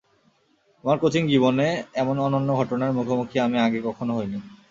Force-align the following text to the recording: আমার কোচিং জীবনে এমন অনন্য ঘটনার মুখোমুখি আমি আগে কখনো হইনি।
আমার 0.83 0.97
কোচিং 0.99 1.23
জীবনে 1.27 1.67
এমন 1.93 2.15
অনন্য 2.19 2.49
ঘটনার 2.55 2.91
মুখোমুখি 2.91 3.37
আমি 3.39 3.57
আগে 3.59 3.79
কখনো 3.87 4.11
হইনি। 4.17 4.39